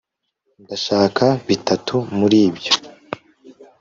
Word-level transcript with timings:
ndashaka 0.63 1.25
bitatu 1.47 1.95
muri 2.17 2.39
byo 2.55 2.73